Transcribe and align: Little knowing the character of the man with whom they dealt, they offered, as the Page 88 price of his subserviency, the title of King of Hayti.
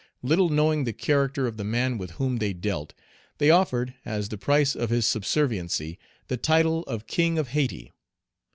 Little 0.23 0.49
knowing 0.49 0.85
the 0.85 0.93
character 0.93 1.45
of 1.45 1.57
the 1.57 1.63
man 1.63 1.99
with 1.99 2.13
whom 2.13 2.37
they 2.37 2.53
dealt, 2.53 2.95
they 3.37 3.51
offered, 3.51 3.93
as 4.03 4.29
the 4.29 4.35
Page 4.35 4.41
88 4.43 4.45
price 4.45 4.75
of 4.75 4.89
his 4.89 5.05
subserviency, 5.05 5.99
the 6.27 6.37
title 6.37 6.81
of 6.87 7.05
King 7.05 7.37
of 7.37 7.49
Hayti. 7.49 7.93